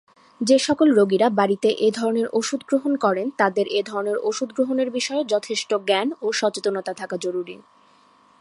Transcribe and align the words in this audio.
যেসকল 0.41 0.89
রোগীরা 0.93 1.27
বাড়িতে 1.29 1.69
এ 1.79 1.89
ধরনের 1.91 2.27
ওষুধ 2.33 2.61
গ্রহণ 2.67 2.93
করেন 2.95 3.27
তাদের 3.37 3.65
এ 3.69 3.81
ধরনের 3.83 4.17
ওষুধ 4.23 4.49
গ্রহণের 4.55 4.89
বিষয়ে 4.91 5.23
যথেষ্ট 5.25 5.69
জ্ঞান 5.87 6.07
ও 6.21 6.27
সচেতনতা 6.31 6.93
থাকা 6.93 7.15
জরুরী। 7.17 7.55